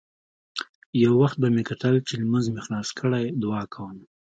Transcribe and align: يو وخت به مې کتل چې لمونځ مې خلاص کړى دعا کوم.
يو 1.03 1.11
وخت 1.21 1.37
به 1.41 1.47
مې 1.53 1.63
کتل 1.69 1.95
چې 2.07 2.13
لمونځ 2.21 2.45
مې 2.53 2.61
خلاص 2.65 2.89
کړى 2.99 3.23
دعا 3.43 3.63
کوم. 3.73 3.97